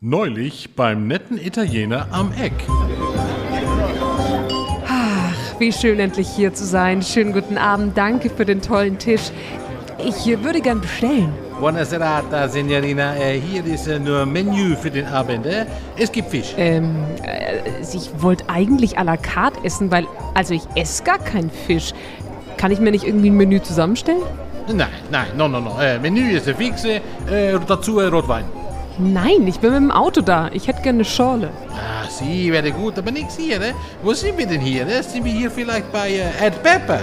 [0.00, 2.52] Neulich beim netten Italiener am Eck.
[4.86, 7.02] Ach, wie schön endlich hier zu sein.
[7.02, 7.98] Schönen guten Abend.
[7.98, 9.32] Danke für den tollen Tisch.
[9.98, 11.32] Ich würde gern bestellen.
[11.58, 13.16] Buona serata, Signorina.
[13.16, 15.46] Äh, hier ist äh, nur Menü für den Abend.
[15.46, 15.66] Äh?
[15.96, 16.54] Es gibt Fisch.
[16.56, 16.94] Ähm,
[17.24, 17.58] äh,
[17.92, 21.92] ich wollte eigentlich à la carte essen, weil, also ich esse gar keinen Fisch.
[22.56, 24.22] Kann ich mir nicht irgendwie ein Menü zusammenstellen?
[24.72, 25.76] Nein, nein, no, no, no.
[25.80, 26.84] Äh, Menü ist fix.
[26.84, 27.00] Äh,
[27.66, 28.44] dazu äh, Rotwein.
[29.00, 30.50] Nein, ich bin mit dem Auto da.
[30.52, 31.50] Ich hätte gerne eine Schorle.
[31.70, 33.72] Ah, sie wäre gut, aber nichts hier, ne?
[34.02, 34.84] Wo sind wir denn hier?
[34.84, 35.02] Ne?
[35.04, 37.00] Sind wir hier vielleicht bei äh, Ed Pepper?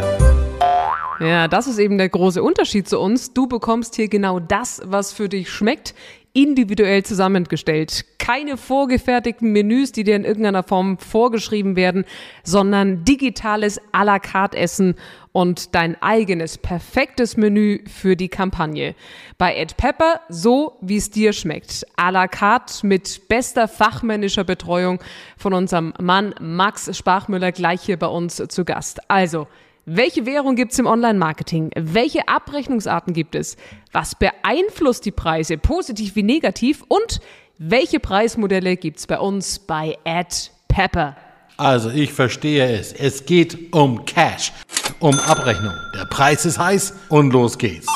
[1.21, 3.31] Ja, das ist eben der große Unterschied zu uns.
[3.31, 5.95] Du bekommst hier genau das, was für dich schmeckt,
[6.33, 8.03] individuell zusammengestellt.
[8.17, 12.03] Keine vorgefertigten Menüs, die dir in irgendeiner Form vorgeschrieben werden,
[12.43, 14.95] sondern digitales à la carte Essen
[15.35, 18.95] und dein eigenes perfektes Menü für die Kampagne.
[19.37, 21.85] Bei Ed Pepper so, wie es dir schmeckt.
[21.97, 24.99] À la carte mit bester fachmännischer Betreuung
[25.35, 29.01] von unserem Mann Max Spachmüller gleich hier bei uns zu Gast.
[29.09, 29.47] Also,
[29.83, 31.69] welche Währung gibt's im Online-Marketing?
[31.75, 33.57] Welche Abrechnungsarten gibt es?
[33.91, 36.85] Was beeinflusst die Preise, positiv wie negativ?
[36.87, 37.19] Und
[37.57, 40.33] welche Preismodelle gibt's bei uns bei Ad
[40.69, 41.17] Pepper?
[41.57, 42.93] Also, ich verstehe es.
[42.93, 44.53] Es geht um Cash
[44.99, 45.73] um Abrechnung.
[45.93, 47.87] Der Preis ist heiß und los geht's.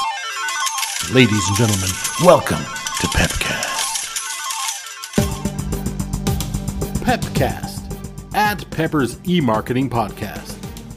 [1.13, 1.89] Ladies and Gentlemen,
[2.23, 2.63] welcome
[3.01, 3.67] to Pepcast.
[7.03, 7.81] Pepcast,
[8.33, 10.55] Add Pepper's e-marketing podcast.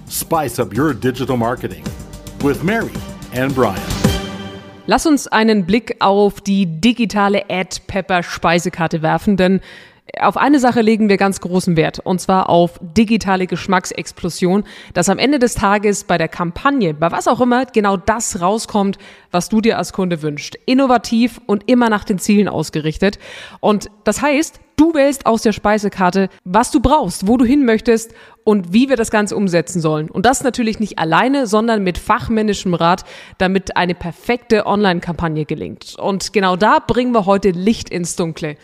[0.08, 1.84] Spice up your digital marketing
[2.42, 2.92] with Mary
[3.32, 3.80] and Brian.
[4.86, 9.60] Lass uns einen Blick auf die digitale Ad Pepper Speisekarte werfen, denn
[10.20, 15.18] auf eine Sache legen wir ganz großen Wert, und zwar auf digitale Geschmacksexplosion, dass am
[15.18, 18.98] Ende des Tages bei der Kampagne, bei was auch immer, genau das rauskommt,
[19.30, 20.58] was du dir als Kunde wünschst.
[20.66, 23.18] Innovativ und immer nach den Zielen ausgerichtet.
[23.60, 28.12] Und das heißt, du wählst aus der Speisekarte, was du brauchst, wo du hin möchtest
[28.44, 30.10] und wie wir das Ganze umsetzen sollen.
[30.10, 33.04] Und das natürlich nicht alleine, sondern mit fachmännischem Rat,
[33.38, 35.94] damit eine perfekte Online-Kampagne gelingt.
[35.98, 38.56] Und genau da bringen wir heute Licht ins Dunkle.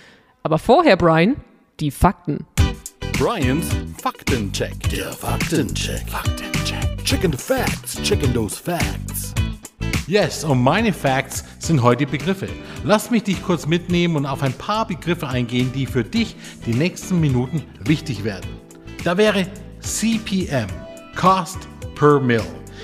[0.42, 1.36] Aber vorher, Brian,
[1.80, 2.46] die Fakten.
[3.18, 3.66] Brian's
[4.00, 4.78] Faktencheck.
[4.90, 6.08] Der Faktencheck.
[6.08, 7.04] Faktencheck.
[7.04, 8.00] Chicken Facts.
[8.02, 9.34] Chicken those Facts.
[10.06, 12.48] Yes, und meine Facts sind heute Begriffe.
[12.84, 16.74] Lass mich dich kurz mitnehmen und auf ein paar Begriffe eingehen, die für dich die
[16.74, 18.48] nächsten Minuten wichtig werden.
[19.04, 19.46] Da wäre
[19.80, 20.68] CPM,
[21.16, 21.58] Cost
[21.94, 22.42] per Mill.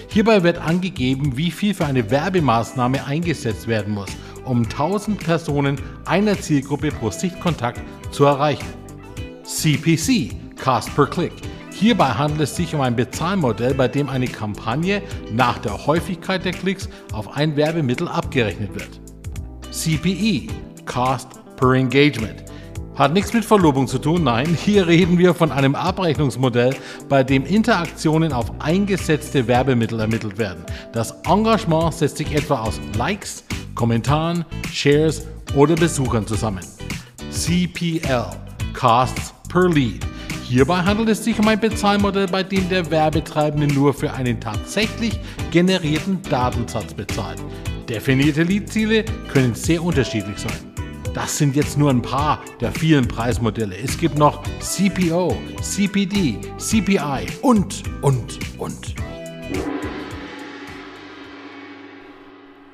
[0.08, 4.10] Hierbei wird angegeben, wie viel für eine Werbemaßnahme eingesetzt werden muss
[4.44, 8.66] um 1000 Personen einer Zielgruppe pro Sichtkontakt zu erreichen.
[9.44, 11.32] CPC, Cost per Click.
[11.72, 15.02] Hierbei handelt es sich um ein Bezahlmodell, bei dem eine Kampagne
[15.32, 19.00] nach der Häufigkeit der Klicks auf ein Werbemittel abgerechnet wird.
[19.70, 20.48] CPE,
[20.86, 22.44] Cost per Engagement.
[22.94, 26.76] Hat nichts mit Verlobung zu tun, nein, hier reden wir von einem Abrechnungsmodell,
[27.08, 30.64] bei dem Interaktionen auf eingesetzte Werbemittel ermittelt werden.
[30.92, 33.43] Das Engagement setzt sich etwa aus Likes,
[33.74, 36.64] Kommentaren, Shares oder Besuchern zusammen.
[37.30, 38.26] CPL
[38.74, 40.04] Costs per Lead.
[40.48, 45.18] Hierbei handelt es sich um ein Bezahlmodell, bei dem der Werbetreibende nur für einen tatsächlich
[45.50, 47.42] generierten Datensatz bezahlt.
[47.88, 50.74] Definierte Leadziele können sehr unterschiedlich sein.
[51.14, 53.76] Das sind jetzt nur ein paar der vielen Preismodelle.
[53.76, 58.94] Es gibt noch CPO, CPD, CPI und, und, und.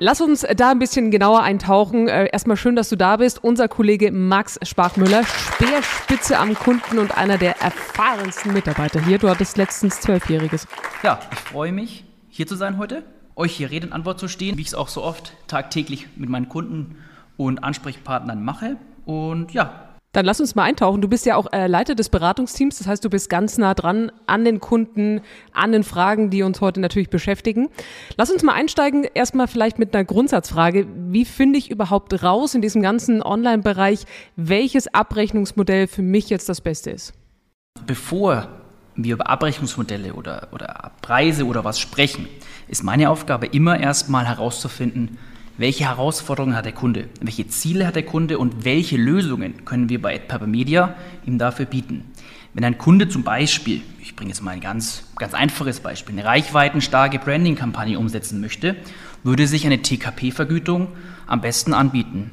[0.03, 2.07] Lass uns da ein bisschen genauer eintauchen.
[2.07, 3.43] Äh, erstmal schön, dass du da bist.
[3.43, 9.19] Unser Kollege Max Sparkmüller, Speerspitze am Kunden und einer der erfahrensten Mitarbeiter hier.
[9.19, 10.67] Du hattest letztens Zwölfjähriges.
[11.03, 13.03] Ja, ich freue mich, hier zu sein heute,
[13.35, 16.31] euch hier Rede und Antwort zu stehen, wie ich es auch so oft tagtäglich mit
[16.31, 16.97] meinen Kunden
[17.37, 18.77] und Ansprechpartnern mache.
[19.05, 21.01] Und ja, dann lass uns mal eintauchen.
[21.01, 24.11] Du bist ja auch äh, Leiter des Beratungsteams, das heißt, du bist ganz nah dran
[24.27, 25.21] an den Kunden,
[25.53, 27.69] an den Fragen, die uns heute natürlich beschäftigen.
[28.17, 30.87] Lass uns mal einsteigen, erstmal vielleicht mit einer Grundsatzfrage.
[31.09, 34.05] Wie finde ich überhaupt raus in diesem ganzen Online-Bereich,
[34.35, 37.13] welches Abrechnungsmodell für mich jetzt das Beste ist?
[37.87, 38.49] Bevor
[38.95, 42.27] wir über Abrechnungsmodelle oder, oder Preise oder was sprechen,
[42.67, 45.17] ist meine Aufgabe immer erstmal herauszufinden,
[45.61, 47.07] welche Herausforderungen hat der Kunde?
[47.21, 51.67] Welche Ziele hat der Kunde und welche Lösungen können wir bei AdPaper Media ihm dafür
[51.67, 52.11] bieten?
[52.55, 56.27] Wenn ein Kunde zum Beispiel, ich bringe jetzt mal ein ganz, ganz einfaches Beispiel, eine
[56.27, 58.75] reichweitenstarke Branding-Kampagne umsetzen möchte,
[59.23, 60.87] würde sich eine TKP-Vergütung
[61.27, 62.31] am besten anbieten.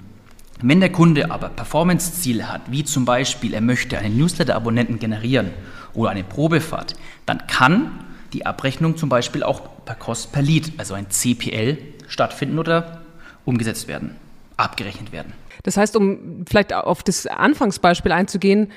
[0.63, 5.51] Wenn der Kunde aber Performance-Ziele hat, wie zum Beispiel er möchte einen Newsletter-Abonnenten generieren
[5.93, 6.97] oder eine Probefahrt,
[7.27, 7.91] dann kann
[8.33, 11.77] die Abrechnung zum Beispiel auch per Cost per Lead, also ein CPL,
[12.09, 13.03] stattfinden oder
[13.49, 14.15] umgesetzt werden,
[14.59, 15.33] abgerechnet werden.
[15.62, 18.71] Das heißt, um vielleicht auf das Anfangsbeispiel einzugehen,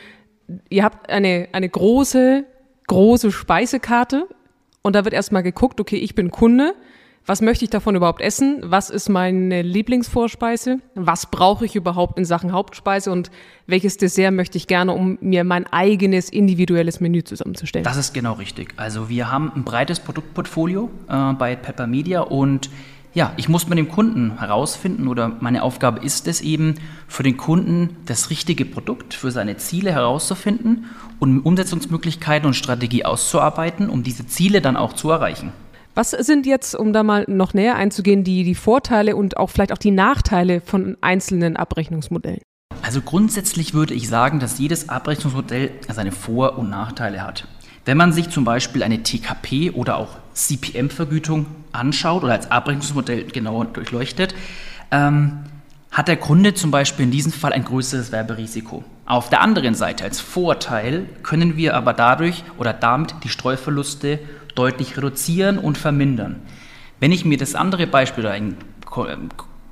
[0.69, 2.45] ihr habt eine, eine große,
[2.87, 4.27] große Speisekarte
[4.81, 6.73] und da wird erstmal geguckt, okay, ich bin Kunde,
[7.25, 8.61] was möchte ich davon überhaupt essen?
[8.63, 10.79] Was ist meine Lieblingsvorspeise?
[10.95, 13.29] Was brauche ich überhaupt in Sachen Hauptspeise und
[13.67, 17.83] welches Dessert möchte ich gerne, um mir mein eigenes individuelles Menü zusammenzustellen?
[17.83, 18.73] Das ist genau richtig.
[18.77, 22.71] Also wir haben ein breites Produktportfolio äh, bei Pepper Media und
[23.13, 26.75] ja, ich muss mit dem Kunden herausfinden oder meine Aufgabe ist es eben,
[27.07, 30.85] für den Kunden das richtige Produkt für seine Ziele herauszufinden
[31.19, 35.51] und Umsetzungsmöglichkeiten und Strategie auszuarbeiten, um diese Ziele dann auch zu erreichen.
[35.93, 39.73] Was sind jetzt, um da mal noch näher einzugehen, die, die Vorteile und auch vielleicht
[39.73, 42.41] auch die Nachteile von einzelnen Abrechnungsmodellen?
[42.81, 47.45] Also grundsätzlich würde ich sagen, dass jedes Abrechnungsmodell seine Vor- und Nachteile hat.
[47.83, 53.65] Wenn man sich zum Beispiel eine TKP oder auch CPM-Vergütung anschaut oder als Abrechnungsmodell genauer
[53.65, 54.35] durchleuchtet,
[54.91, 55.39] ähm,
[55.91, 58.83] hat der Kunde zum Beispiel in diesem Fall ein größeres Werberisiko.
[59.05, 64.19] Auf der anderen Seite als Vorteil können wir aber dadurch oder damit die Streuverluste
[64.55, 66.41] deutlich reduzieren und vermindern.
[67.01, 68.55] Wenn ich mir das andere Beispiel oder ein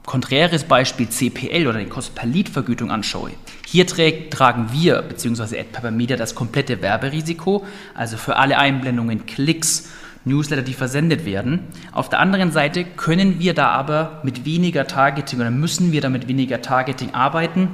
[0.06, 3.32] konträres Beispiel CPL oder die Kosten per Lead Vergütung anschaue,
[3.66, 5.60] hier trägt, tragen wir bzw.
[5.60, 9.90] AdPepper Media das komplette Werberisiko, also für alle Einblendungen, Klicks,
[10.26, 11.62] Newsletter, die versendet werden.
[11.92, 16.10] Auf der anderen Seite können wir da aber mit weniger Targeting oder müssen wir da
[16.10, 17.70] mit weniger Targeting arbeiten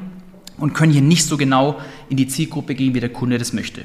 [0.57, 3.81] und können hier nicht so genau in die Zielgruppe gehen, wie der Kunde das möchte.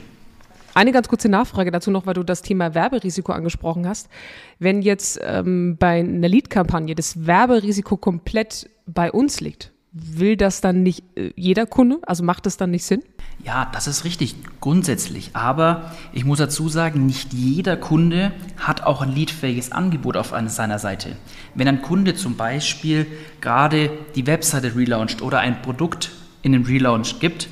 [0.72, 4.08] Eine ganz kurze Nachfrage dazu noch, weil du das Thema Werberisiko angesprochen hast.
[4.58, 10.82] Wenn jetzt ähm, bei einer Lead-Kampagne das Werberisiko komplett bei uns liegt, will das dann
[10.82, 11.98] nicht äh, jeder Kunde?
[12.02, 13.02] Also macht das dann nicht Sinn?
[13.42, 15.30] Ja, das ist richtig, grundsätzlich.
[15.32, 20.78] Aber ich muss dazu sagen, nicht jeder Kunde hat auch ein leadfähiges Angebot auf seiner
[20.78, 21.16] Seite.
[21.54, 23.06] Wenn ein Kunde zum Beispiel
[23.40, 26.10] gerade die Webseite relauncht oder ein Produkt
[26.42, 27.48] in den Relaunch gibt,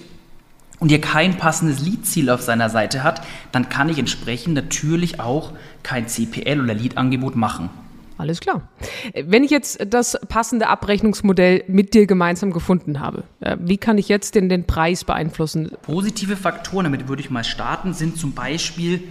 [0.80, 5.52] und ihr kein passendes Lead-Ziel auf seiner Seite hat, dann kann ich entsprechend natürlich auch
[5.82, 7.70] kein CPL oder Lead-Angebot machen.
[8.18, 8.68] Alles klar.
[9.14, 14.08] Wenn ich jetzt das passende Abrechnungsmodell mit dir gemeinsam gefunden habe, äh, wie kann ich
[14.08, 15.70] jetzt denn den Preis beeinflussen?
[15.82, 19.04] Positive Faktoren, damit würde ich mal starten, sind zum Beispiel,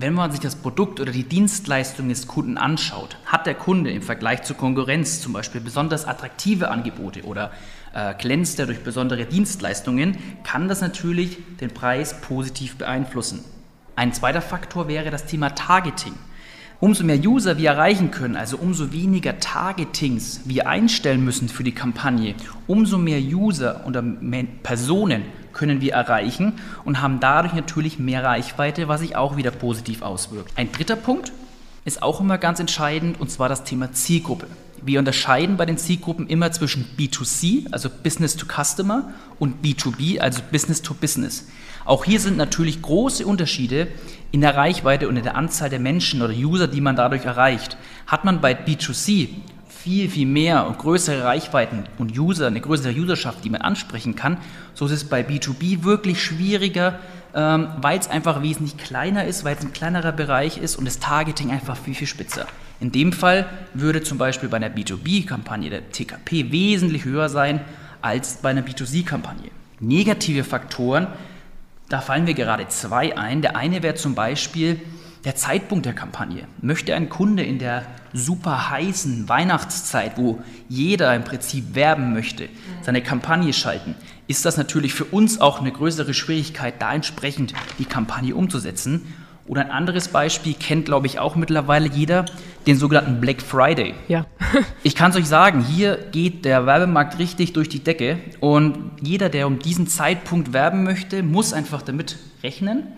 [0.00, 4.02] wenn man sich das Produkt oder die Dienstleistung des Kunden anschaut, hat der Kunde im
[4.02, 7.52] Vergleich zur Konkurrenz zum Beispiel besonders attraktive Angebote oder
[7.94, 13.44] äh, glänzt er durch besondere Dienstleistungen, kann das natürlich den Preis positiv beeinflussen.
[13.94, 16.14] Ein zweiter Faktor wäre das Thema Targeting.
[16.80, 21.72] Umso mehr User wir erreichen können, also umso weniger Targetings wir einstellen müssen für die
[21.72, 22.36] Kampagne,
[22.68, 24.00] umso mehr User oder
[24.62, 26.52] Personen können wir erreichen
[26.84, 30.52] und haben dadurch natürlich mehr Reichweite, was sich auch wieder positiv auswirkt.
[30.54, 31.32] Ein dritter Punkt
[31.84, 34.46] ist auch immer ganz entscheidend und zwar das Thema Zielgruppe.
[34.80, 40.42] Wir unterscheiden bei den Zielgruppen immer zwischen B2C, also Business to Customer, und B2B, also
[40.52, 41.48] Business to Business.
[41.88, 43.88] Auch hier sind natürlich große Unterschiede
[44.30, 47.78] in der Reichweite und in der Anzahl der Menschen oder User, die man dadurch erreicht.
[48.06, 49.28] Hat man bei B2C
[49.70, 54.36] viel, viel mehr und größere Reichweiten und User, eine größere Userschaft, die man ansprechen kann,
[54.74, 56.98] so ist es bei B2B wirklich schwieriger,
[57.34, 60.98] ähm, weil es einfach wesentlich kleiner ist, weil es ein kleinerer Bereich ist und das
[60.98, 62.46] Targeting einfach viel, viel spitzer.
[62.80, 67.62] In dem Fall würde zum Beispiel bei einer B2B-Kampagne der TKP wesentlich höher sein
[68.02, 69.50] als bei einer B2C-Kampagne.
[69.80, 71.06] Negative Faktoren,
[71.88, 73.42] da fallen mir gerade zwei ein.
[73.42, 74.80] Der eine wäre zum Beispiel
[75.24, 76.44] der Zeitpunkt der Kampagne.
[76.60, 82.48] Möchte ein Kunde in der super heißen Weihnachtszeit, wo jeder im Prinzip werben möchte,
[82.82, 83.94] seine Kampagne schalten,
[84.26, 89.14] ist das natürlich für uns auch eine größere Schwierigkeit, da entsprechend die Kampagne umzusetzen.
[89.48, 92.26] Oder ein anderes Beispiel kennt, glaube ich, auch mittlerweile jeder,
[92.66, 93.94] den sogenannten Black Friday.
[94.06, 94.26] Ja.
[94.82, 99.30] ich kann es euch sagen, hier geht der Werbemarkt richtig durch die Decke und jeder,
[99.30, 102.88] der um diesen Zeitpunkt werben möchte, muss einfach damit rechnen,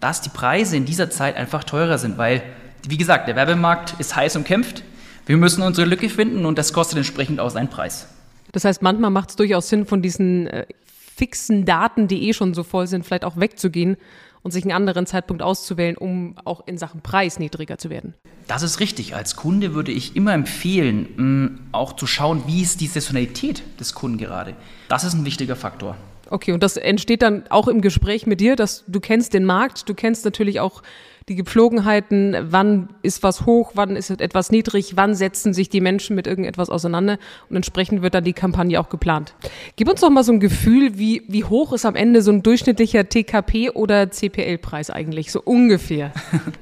[0.00, 2.42] dass die Preise in dieser Zeit einfach teurer sind, weil,
[2.88, 4.82] wie gesagt, der Werbemarkt ist heiß umkämpft.
[5.26, 8.08] Wir müssen unsere Lücke finden und das kostet entsprechend auch seinen Preis.
[8.50, 10.66] Das heißt, manchmal macht es durchaus Sinn, von diesen äh,
[11.14, 13.96] fixen Daten, die eh schon so voll sind, vielleicht auch wegzugehen
[14.42, 18.14] und sich einen anderen Zeitpunkt auszuwählen, um auch in Sachen Preis niedriger zu werden.
[18.46, 19.14] Das ist richtig.
[19.14, 23.94] Als Kunde würde ich immer empfehlen, mh, auch zu schauen, wie ist die Saisonalität des
[23.94, 24.54] Kunden gerade.
[24.88, 25.96] Das ist ein wichtiger Faktor.
[26.30, 29.88] Okay, und das entsteht dann auch im Gespräch mit dir, dass du kennst den Markt,
[29.88, 30.82] du kennst natürlich auch
[31.30, 36.16] die Gepflogenheiten, wann ist was hoch, wann ist etwas niedrig, wann setzen sich die Menschen
[36.16, 37.18] mit irgendetwas auseinander
[37.48, 39.34] und entsprechend wird dann die Kampagne auch geplant.
[39.76, 42.42] Gib uns doch mal so ein Gefühl, wie, wie hoch ist am Ende so ein
[42.42, 46.12] durchschnittlicher TKP oder CPL-Preis eigentlich, so ungefähr?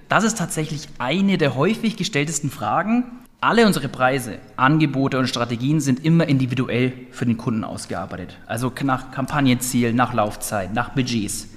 [0.08, 3.04] Das ist tatsächlich eine der häufig gestelltesten Fragen.
[3.40, 8.38] Alle unsere Preise, Angebote und Strategien sind immer individuell für den Kunden ausgearbeitet.
[8.46, 11.48] Also nach Kampagnenziel, nach Laufzeit, nach Budgets.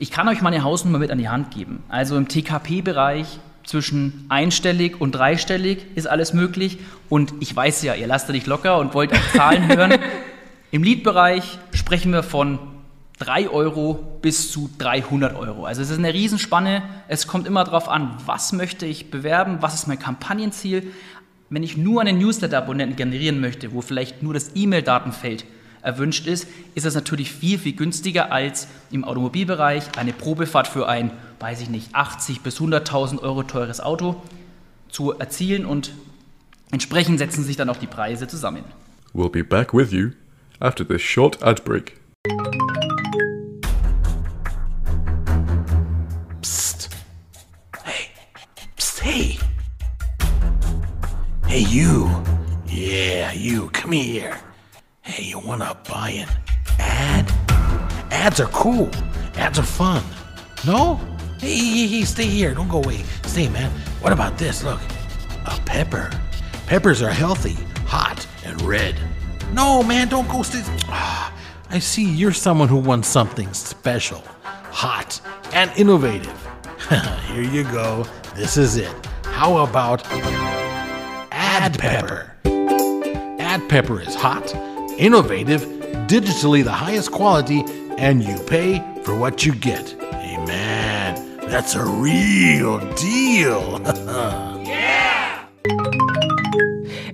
[0.00, 1.82] Ich kann euch meine Hausnummer mit an die Hand geben.
[1.88, 6.78] Also im TKP-Bereich zwischen einstellig und dreistellig ist alles möglich.
[7.08, 9.94] Und ich weiß ja, ihr lasst da nicht locker und wollt auch Zahlen hören.
[10.70, 12.60] Im Lead-Bereich sprechen wir von
[13.18, 15.64] 3 Euro bis zu 300 Euro.
[15.64, 16.82] Also es ist eine Riesenspanne.
[17.08, 20.92] Es kommt immer darauf an, was möchte ich bewerben, was ist mein Kampagnenziel.
[21.50, 25.44] Wenn ich nur einen Newsletter-Abonnenten generieren möchte, wo vielleicht nur das E-Mail-Datenfeld
[25.82, 31.10] erwünscht ist, ist das natürlich viel, viel günstiger als im Automobilbereich eine Probefahrt für ein,
[31.40, 34.22] weiß ich nicht, 80 bis 100.000 Euro teures Auto
[34.88, 35.92] zu erzielen und
[36.70, 38.64] entsprechend setzen sich dann auch die Preise zusammen.
[39.14, 40.10] We'll be back with you
[40.60, 41.98] after this short ad break.
[49.08, 49.38] Hey.
[51.46, 52.10] Hey, you.
[52.66, 53.70] Yeah, you.
[53.70, 54.38] Come here.
[55.08, 56.28] Hey, you wanna buy an
[56.78, 57.32] ad?
[58.10, 58.90] Ads are cool.
[59.36, 60.02] Ads are fun.
[60.66, 60.96] No?
[61.40, 62.52] Hey, hey, hey, stay here.
[62.52, 63.02] Don't go away.
[63.24, 63.70] Stay, man.
[64.02, 64.62] What about this?
[64.62, 64.80] Look.
[65.46, 66.10] A pepper.
[66.66, 68.96] Peppers are healthy, hot, and red.
[69.54, 70.60] No, man, don't go stay.
[70.88, 71.32] Ah,
[71.70, 75.22] I see you're someone who wants something special, hot,
[75.54, 76.48] and innovative.
[77.28, 78.06] Here you go.
[78.36, 78.92] This is it.
[79.24, 80.06] How about
[81.32, 82.34] Ad Pepper?
[83.38, 84.54] Ad Pepper is hot,
[84.98, 85.64] innovative,
[86.06, 87.64] digitally the highest quality,
[87.98, 89.96] and you pay for what you get.
[90.12, 91.14] Hey man,
[91.48, 93.80] that's a real deal.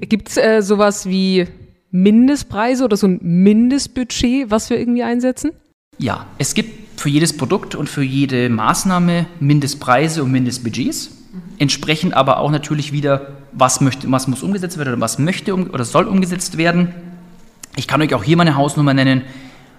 [0.01, 1.47] Gibt es äh, sowas wie
[1.91, 5.53] Mindestpreise oder so ein Mindestbudget, was wir irgendwie einsetzen?
[5.99, 11.11] Ja, es gibt für jedes Produkt und für jede Maßnahme Mindestpreise und Mindestbudgets.
[11.59, 15.71] Entsprechend aber auch natürlich wieder, was, möchte, was muss umgesetzt werden oder was möchte um,
[15.71, 16.95] oder soll umgesetzt werden.
[17.77, 19.23] Ich kann euch auch hier meine Hausnummer nennen.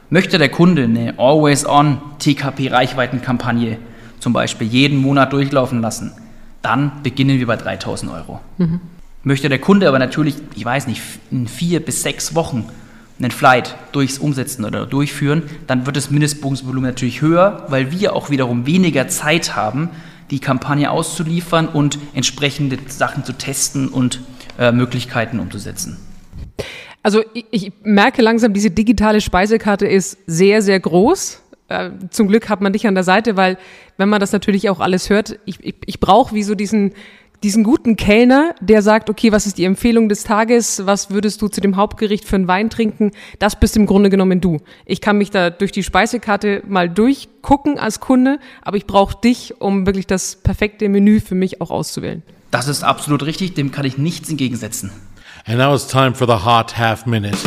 [0.09, 3.77] Möchte der Kunde eine Always-On TKP-Reichweitenkampagne
[4.19, 6.11] zum Beispiel jeden Monat durchlaufen lassen,
[6.61, 8.41] dann beginnen wir bei 3000 Euro.
[8.57, 8.81] Mhm.
[9.23, 12.65] Möchte der Kunde aber natürlich, ich weiß nicht, in vier bis sechs Wochen
[13.19, 18.29] einen Flight durchs Umsetzen oder Durchführen, dann wird das Mindestbuchungsvolumen natürlich höher, weil wir auch
[18.29, 19.89] wiederum weniger Zeit haben,
[20.31, 24.21] die Kampagne auszuliefern und entsprechende Sachen zu testen und
[24.57, 25.97] äh, Möglichkeiten umzusetzen.
[27.05, 31.39] Also ich, ich, merke langsam, diese digitale Speisekarte ist sehr, sehr groß.
[31.67, 33.59] Äh, zum Glück hat man dich an der Seite, weil
[33.97, 36.93] wenn man das natürlich auch alles hört, ich, ich, ich brauche wie so diesen
[37.43, 41.47] diesen guten Kellner, der sagt, okay, was ist die Empfehlung des Tages, was würdest du
[41.47, 44.62] zu dem Hauptgericht für einen Wein trinken, das bist im Grunde genommen du.
[44.88, 49.62] Ich kann mich da durch die Speisekarte mal durchgucken als Kunde, aber ich brauche dich,
[49.62, 52.24] um wirklich das perfekte Menü für mich auch auszuwählen.
[52.50, 54.89] Das ist absolut richtig, dem kann ich nichts entgegensetzen.
[55.47, 57.37] And now it's time for the hot half minute.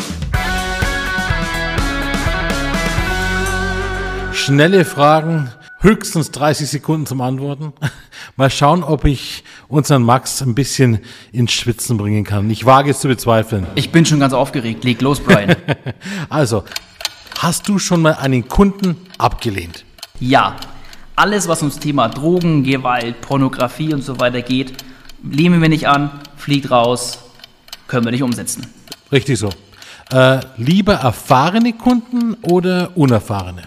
[4.32, 5.50] Schnelle Fragen,
[5.80, 7.72] höchstens 30 Sekunden zum Antworten.
[8.36, 11.00] Mal schauen, ob ich unseren Max ein bisschen
[11.32, 12.48] ins Schwitzen bringen kann.
[12.50, 13.66] Ich wage es zu bezweifeln.
[13.74, 14.84] Ich bin schon ganz aufgeregt.
[14.84, 15.56] Leg los, Brian.
[16.28, 16.62] also,
[17.40, 19.84] hast du schon mal einen Kunden abgelehnt?
[20.20, 20.54] Ja.
[21.16, 24.84] Alles, was ums Thema Drogen, Gewalt, Pornografie und so weiter geht,
[25.24, 27.24] lehnen wir nicht an, fliegt raus,
[27.88, 28.66] können wir nicht umsetzen.
[29.10, 29.50] Richtig so.
[30.10, 33.62] Äh, lieber erfahrene Kunden oder unerfahrene?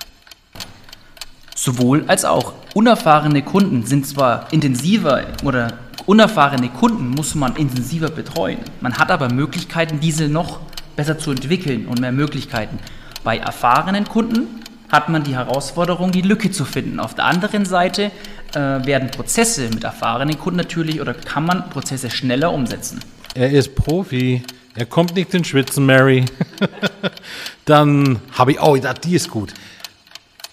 [1.55, 2.53] Sowohl als auch.
[2.73, 5.73] Unerfahrene Kunden sind zwar intensiver oder
[6.05, 8.59] unerfahrene Kunden muss man intensiver betreuen.
[8.79, 10.61] Man hat aber Möglichkeiten, diese noch
[10.95, 12.79] besser zu entwickeln und mehr Möglichkeiten.
[13.23, 14.61] Bei erfahrenen Kunden
[14.91, 16.99] hat man die Herausforderung, die Lücke zu finden.
[16.99, 18.11] Auf der anderen Seite
[18.53, 22.99] äh, werden Prozesse mit erfahrenen Kunden natürlich oder kann man Prozesse schneller umsetzen.
[23.33, 24.43] Er ist Profi.
[24.75, 26.25] Er kommt nicht in Schwitzen, Mary.
[27.65, 29.53] Dann habe ich, oh, die ist gut.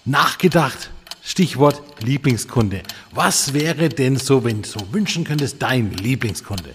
[0.05, 0.89] Nachgedacht
[1.21, 2.81] Stichwort Lieblingskunde.
[3.11, 6.73] Was wäre denn so, wenn du so wünschen könntest, dein Lieblingskunde?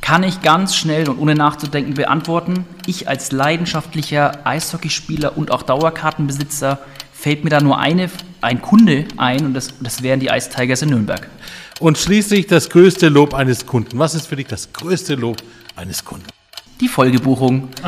[0.00, 2.64] Kann ich ganz schnell und ohne nachzudenken beantworten.
[2.86, 6.78] Ich als leidenschaftlicher Eishockeyspieler und auch Dauerkartenbesitzer
[7.12, 8.08] fällt mir da nur eine,
[8.40, 11.28] ein Kunde ein und das, das wären die Ice Tigers in Nürnberg.
[11.80, 13.98] Und schließlich das größte Lob eines Kunden.
[13.98, 15.36] Was ist für dich das größte Lob
[15.76, 16.26] eines Kunden?
[16.80, 17.68] Die Folgebuchung.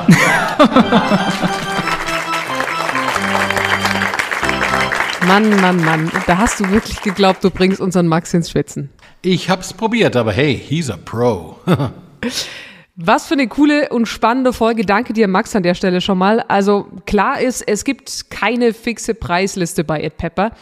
[5.27, 8.91] Mann, Mann, Mann, da hast du wirklich geglaubt, du bringst unseren Max ins Schwitzen.
[9.23, 11.57] Ich hab's probiert, aber hey, he's a pro.
[12.97, 14.85] Was für eine coole und spannende Folge.
[14.85, 16.41] Danke dir, Max, an der Stelle schon mal.
[16.41, 20.53] Also klar ist, es gibt keine fixe Preisliste bei AdPepper.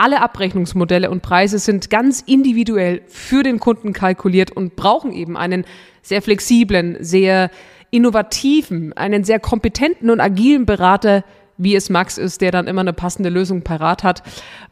[0.00, 5.64] Alle Abrechnungsmodelle und Preise sind ganz individuell für den Kunden kalkuliert und brauchen eben einen
[6.02, 7.50] sehr flexiblen, sehr
[7.90, 11.24] innovativen, einen sehr kompetenten und agilen Berater,
[11.56, 14.22] wie es Max ist, der dann immer eine passende Lösung parat hat,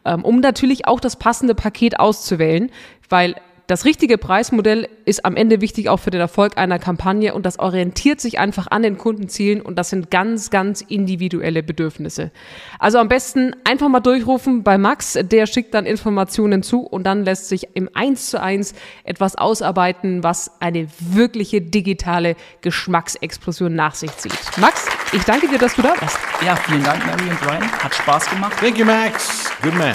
[0.05, 2.71] ähm, um natürlich auch das passende Paket auszuwählen,
[3.09, 3.35] weil
[3.67, 7.59] das richtige Preismodell ist am Ende wichtig auch für den Erfolg einer Kampagne und das
[7.59, 12.31] orientiert sich einfach an den Kundenzielen und das sind ganz, ganz individuelle Bedürfnisse.
[12.79, 17.25] Also am besten einfach mal durchrufen bei Max, der schickt dann Informationen zu und dann
[17.25, 24.15] lässt sich im 1 zu 1 etwas ausarbeiten, was eine wirkliche digitale Geschmacksexplosion nach sich
[24.15, 24.57] zieht.
[24.57, 26.17] Max, ich danke dir, dass du da warst.
[26.45, 27.83] Ja, vielen Dank, Mary und Brian.
[27.83, 28.53] Hat Spaß gemacht.
[28.61, 29.51] Thank you, Max.
[29.61, 29.93] Good man.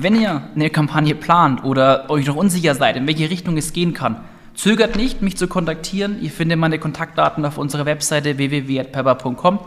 [0.00, 3.94] Wenn ihr eine Kampagne plant oder euch noch unsicher seid, in welche Richtung es gehen
[3.94, 4.20] kann,
[4.54, 6.20] zögert nicht, mich zu kontaktieren.
[6.20, 9.60] Ihr findet meine Kontaktdaten auf unserer Webseite www.pepper.com.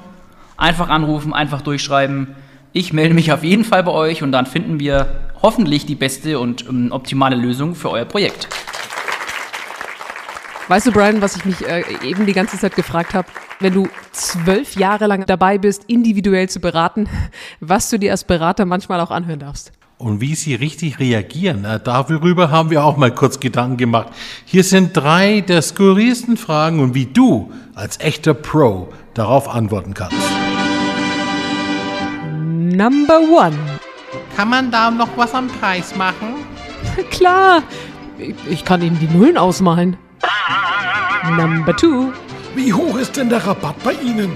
[0.57, 2.35] Einfach anrufen, einfach durchschreiben.
[2.73, 5.07] Ich melde mich auf jeden Fall bei euch und dann finden wir
[5.41, 8.49] hoffentlich die beste und um, optimale Lösung für euer Projekt.
[10.67, 13.29] Weißt du, Brian, was ich mich äh, eben die ganze Zeit gefragt habe?
[13.61, 17.07] Wenn du zwölf Jahre lang dabei bist, individuell zu beraten,
[17.61, 19.71] was du dir als Berater manchmal auch anhören darfst.
[19.99, 24.09] Und wie sie richtig reagieren, darüber haben wir auch mal kurz Gedanken gemacht.
[24.45, 30.15] Hier sind drei der skurrilsten Fragen und wie du als echter Pro darauf antworten kannst.
[32.23, 33.57] Number one.
[34.35, 36.45] Kann man da noch was am Preis machen?
[37.09, 37.63] Klar,
[38.19, 39.97] ich, ich kann Ihnen die Nullen ausmalen.
[41.35, 42.13] Number two.
[42.53, 44.31] Wie hoch ist denn der Rabatt bei Ihnen?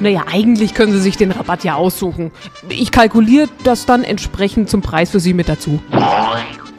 [0.00, 2.30] Naja, eigentlich können Sie sich den Rabatt ja aussuchen.
[2.68, 5.80] Ich kalkuliere das dann entsprechend zum Preis für Sie mit dazu.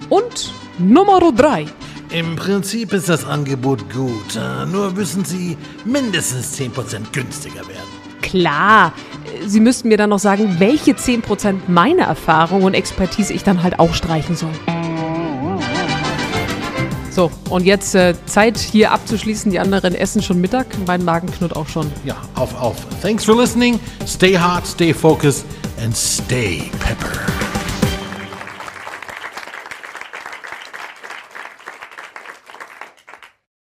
[0.09, 1.65] Und Nummer drei.
[2.11, 7.87] Im Prinzip ist das Angebot gut, äh, nur müssen Sie mindestens 10% günstiger werden.
[8.23, 8.93] Klar,
[9.45, 13.79] Sie müssten mir dann noch sagen, welche 10% meiner Erfahrung und Expertise ich dann halt
[13.79, 14.49] auch streichen soll.
[17.19, 19.51] So, und jetzt äh, Zeit hier abzuschließen.
[19.51, 20.67] Die anderen essen schon Mittag.
[20.87, 21.91] Mein Magen knurrt auch schon.
[22.05, 22.77] Ja, auf, auf.
[23.01, 23.77] Thanks for listening.
[24.07, 25.45] Stay hot, stay focused
[25.83, 27.38] and stay pepper.